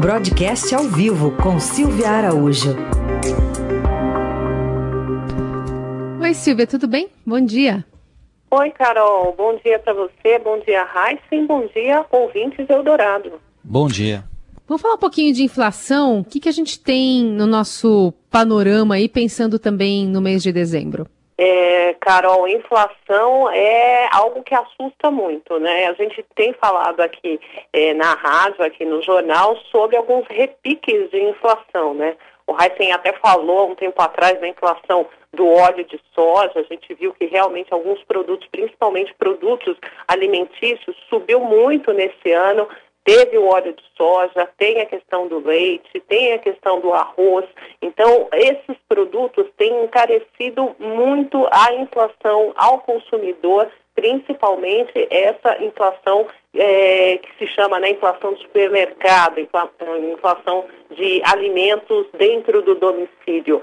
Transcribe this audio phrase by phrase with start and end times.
[0.00, 2.76] Broadcast ao vivo com Silvia Araújo.
[6.22, 7.08] Oi, Silvia, tudo bem?
[7.26, 7.84] Bom dia.
[8.52, 9.34] Oi, Carol.
[9.36, 13.40] Bom dia para você, bom dia, Heisen, bom dia, ouvintes Eldorado.
[13.64, 14.22] Bom dia.
[14.68, 16.20] Vamos falar um pouquinho de inflação.
[16.20, 20.52] O que, que a gente tem no nosso panorama aí, pensando também no mês de
[20.52, 21.08] dezembro?
[21.36, 25.86] É, Carol, inflação é algo que assusta muito, né?
[25.86, 27.40] A gente tem falado aqui
[27.72, 32.16] é, na rádio, aqui no jornal, sobre alguns repiques de inflação, né?
[32.46, 36.52] O Heisen até falou um tempo atrás da inflação do óleo de soja.
[36.56, 39.76] A gente viu que realmente alguns produtos, principalmente produtos
[40.08, 42.66] alimentícios, subiu muito nesse ano
[43.08, 47.46] teve o óleo de soja, tem a questão do leite, tem a questão do arroz.
[47.80, 57.30] Então, esses produtos têm encarecido muito a inflação ao consumidor, principalmente essa inflação é, que
[57.38, 63.62] se chama né, inflação do supermercado, inflação de alimentos dentro do domicílio.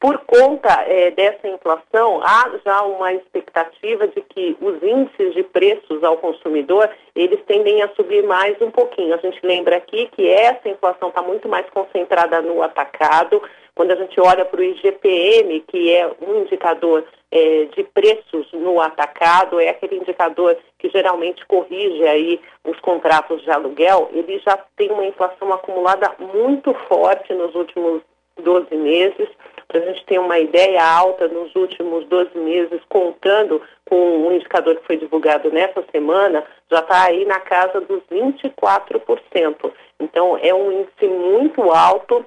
[0.00, 6.02] Por conta é, dessa inflação, há já uma expectativa de que os índices de preços
[6.02, 9.12] ao consumidor, eles tendem a subir mais um pouquinho.
[9.12, 13.42] A gente lembra aqui que essa inflação está muito mais concentrada no atacado.
[13.74, 18.80] Quando a gente olha para o IGPM, que é um indicador é, de preços no
[18.80, 24.90] atacado, é aquele indicador que geralmente corrige aí os contratos de aluguel, ele já tem
[24.90, 28.00] uma inflação acumulada muito forte nos últimos
[28.42, 29.28] 12 meses.
[29.70, 34.74] Para a gente ter uma ideia alta nos últimos 12 meses, contando com um indicador
[34.74, 39.72] que foi divulgado nessa semana, já está aí na casa dos 24%.
[40.00, 42.26] Então, é um índice muito alto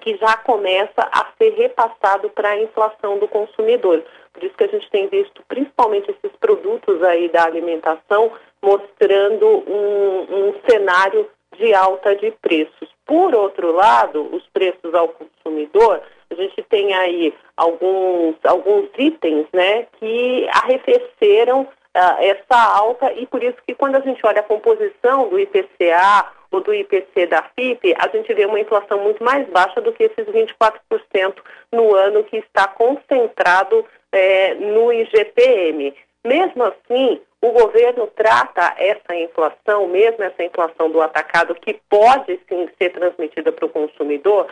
[0.00, 4.04] que já começa a ser repassado para a inflação do consumidor.
[4.32, 8.30] Por isso que a gente tem visto principalmente esses produtos aí da alimentação
[8.62, 12.88] mostrando um, um cenário de alta de preços.
[13.04, 19.86] Por outro lado, os preços ao consumidor, a gente tem aí alguns, alguns itens né,
[19.98, 25.28] que arrefeceram uh, essa alta e por isso que quando a gente olha a composição
[25.28, 29.80] do IPCA ou do IPC da FIP, a gente vê uma inflação muito mais baixa
[29.80, 31.34] do que esses 24%
[31.72, 35.94] no ano que está concentrado é, no IGPM.
[36.24, 42.68] Mesmo assim, o governo trata essa inflação, mesmo essa inflação do atacado, que pode sim
[42.76, 44.46] ser transmitida para o consumidor,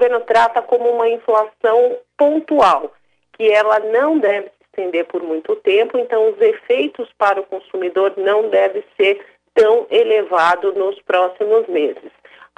[0.00, 2.90] governo trata como uma inflação pontual,
[3.34, 8.14] que ela não deve se estender por muito tempo, então os efeitos para o consumidor
[8.16, 9.22] não devem ser
[9.54, 12.10] tão elevados nos próximos meses.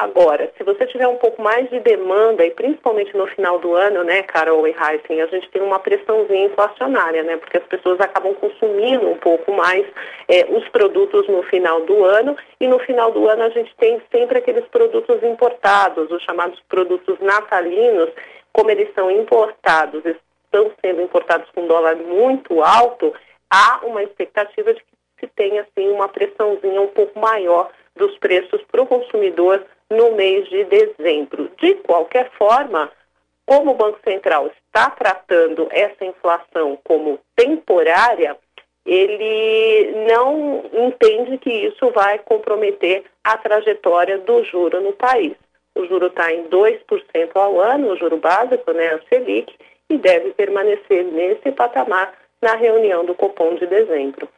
[0.02, 4.02] Agora, se você tiver um pouco mais de demanda, e principalmente no final do ano,
[4.02, 8.34] né, Carol e Heisen, a gente tem uma pressãozinha inflacionária, né, porque as pessoas acabam
[8.34, 9.86] consumindo um pouco mais
[10.26, 14.02] é, os produtos no final do ano, e no final do ano a gente tem
[14.10, 18.10] sempre aqueles produtos importados, os chamados produtos natalinos,
[18.52, 23.14] como eles são importados, estão sendo importados com dólar muito alto,
[23.48, 28.60] há uma expectativa de que se tenha, assim, uma pressãozinha um pouco maior dos preços
[28.70, 31.50] para o consumidor no mês de dezembro.
[31.60, 32.90] De qualquer forma,
[33.46, 38.36] como o Banco Central está tratando essa inflação como temporária,
[38.84, 45.34] ele não entende que isso vai comprometer a trajetória do juro no país.
[45.74, 46.80] O juro está em 2%
[47.34, 49.54] ao ano, o juro básico, né, a Selic,
[49.88, 54.28] e deve permanecer nesse patamar na reunião do Copom de dezembro.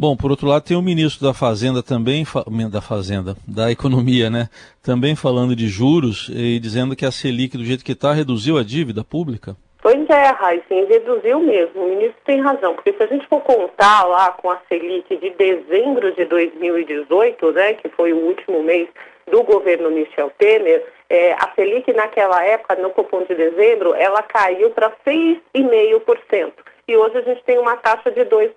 [0.00, 2.24] Bom, por outro lado, tem o ministro da Fazenda também,
[2.72, 4.48] da Fazenda, da Economia, né?
[4.82, 8.62] Também falando de juros e dizendo que a Selic, do jeito que está, reduziu a
[8.62, 9.54] dívida pública.
[9.82, 11.82] Pois é, Raíssen, reduziu mesmo.
[11.82, 15.30] O ministro tem razão, porque se a gente for contar lá com a Selic de
[15.36, 18.88] dezembro de 2018, né, que foi o último mês
[19.30, 24.70] do governo Michel Temer, é, a Selic naquela época, no cupom de dezembro, ela caiu
[24.70, 26.52] para 6,5%
[26.90, 28.50] e hoje a gente tem uma taxa de 2%.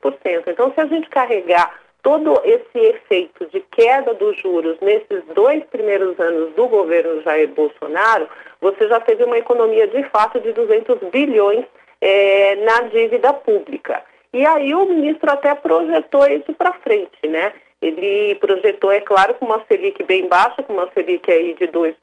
[0.47, 6.19] Então, se a gente carregar todo esse efeito de queda dos juros nesses dois primeiros
[6.19, 8.27] anos do governo Jair Bolsonaro,
[8.59, 11.63] você já teve uma economia de fato de 200 bilhões
[12.01, 14.03] é, na dívida pública.
[14.33, 17.53] E aí o ministro até projetou isso para frente, né?
[17.83, 21.93] Ele projetou, é claro, com uma Selic bem baixa, com uma Selic aí de 2%,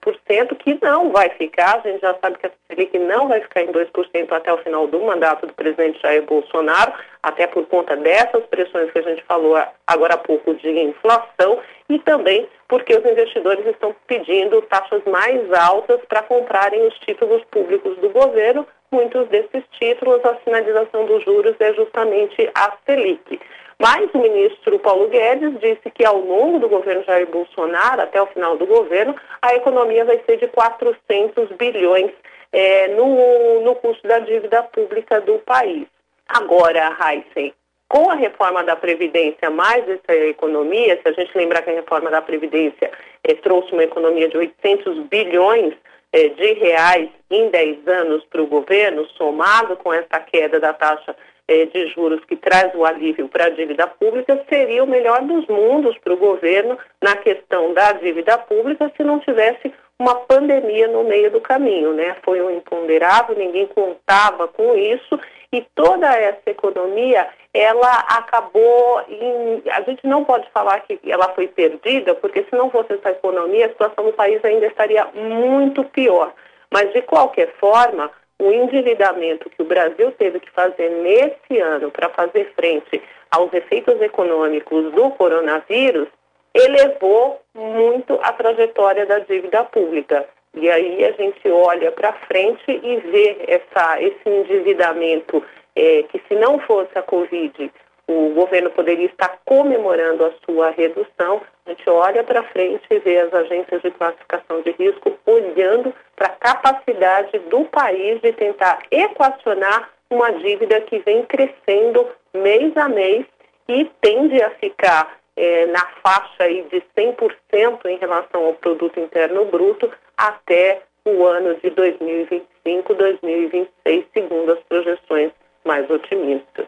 [0.58, 3.72] que não vai ficar, a gente já sabe que a Selic não vai ficar em
[3.72, 6.92] 2% até o final do mandato do presidente Jair Bolsonaro,
[7.22, 9.56] até por conta dessas pressões que a gente falou
[9.86, 16.00] agora há pouco de inflação e também porque os investidores estão pedindo taxas mais altas
[16.08, 18.66] para comprarem os títulos públicos do governo.
[18.92, 23.40] Muitos desses títulos, a sinalização dos juros é justamente a Selic.
[23.80, 28.26] Mas o ministro Paulo Guedes disse que ao longo do governo Jair Bolsonaro, até o
[28.26, 32.10] final do governo, a economia vai ser de 400 bilhões
[32.52, 35.86] é, no, no custo da dívida pública do país.
[36.28, 37.54] Agora, Heisen,
[37.88, 42.10] com a reforma da Previdência mais essa economia, se a gente lembrar que a reforma
[42.10, 42.90] da Previdência
[43.24, 45.72] é, trouxe uma economia de 800 bilhões
[46.12, 51.16] é, de reais em 10 anos para o governo, somado com essa queda da taxa
[51.50, 55.44] é, de juros que traz o alívio para a dívida pública, seria o melhor dos
[55.48, 61.02] mundos para o governo na questão da dívida pública se não tivesse uma pandemia no
[61.02, 62.16] meio do caminho, né?
[62.22, 65.18] Foi um imponderável, ninguém contava com isso
[65.52, 69.60] e toda essa economia, ela acabou em...
[69.72, 73.66] A gente não pode falar que ela foi perdida, porque se não fosse essa economia,
[73.66, 76.32] a situação do país ainda estaria muito pior.
[76.72, 78.10] Mas, de qualquer forma,
[78.40, 83.00] o endividamento que o Brasil teve que fazer nesse ano para fazer frente
[83.30, 86.08] aos efeitos econômicos do coronavírus
[86.54, 90.26] elevou muito a trajetória da dívida pública.
[90.54, 95.44] E aí a gente olha para frente e vê essa, esse endividamento
[95.76, 97.70] é, que se não fosse a Covid,
[98.08, 101.40] o governo poderia estar comemorando a sua redução.
[101.64, 106.34] A gente olha para frente e vê as agências de classificação de risco olhando para
[106.34, 113.24] a capacidade do país de tentar equacionar uma dívida que vem crescendo mês a mês
[113.66, 119.46] e tende a ficar é, na faixa aí de 100% em relação ao produto interno
[119.46, 125.30] bruto até o ano de 2025, 2026, segundo as projeções
[125.64, 126.66] mais otimistas.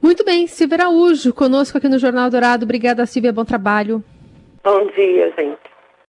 [0.00, 2.64] Muito bem, Silvia Araújo, conosco aqui no Jornal Dourado.
[2.64, 3.32] Obrigada, Silvia.
[3.32, 4.02] Bom trabalho.
[4.62, 5.73] Bom dia, gente.